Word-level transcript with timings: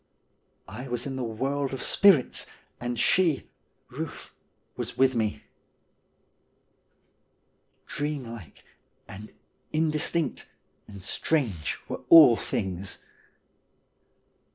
I 0.67 0.87
was 0.87 1.05
in 1.05 1.15
the 1.15 1.23
world 1.23 1.73
of 1.73 1.83
spirits 1.83 2.47
and 2.79 2.99
she 2.99 3.47
(Euth) 3.91 4.31
was 4.75 4.97
with 4.97 5.13
me. 5.13 5.43
Dream 7.85 8.23
like 8.23 8.63
and 9.07 9.31
indistinct 9.71 10.47
and 10.87 11.03
strange 11.03 11.77
were 11.87 12.01
all 12.09 12.35
things. 12.35 12.97